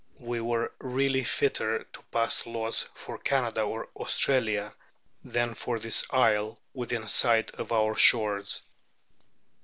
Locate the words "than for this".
5.23-6.07